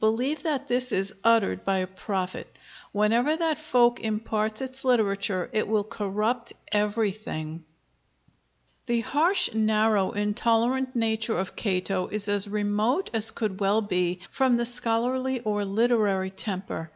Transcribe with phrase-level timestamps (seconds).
[0.00, 2.58] Believe that this is uttered by a prophet:
[2.90, 7.62] whenever that folk imparts its literature, it will corrupt everything."
[8.86, 14.56] The harsh, narrow, intolerant nature of Cato is as remote as could well be from
[14.56, 16.90] the scholarly or literary temper.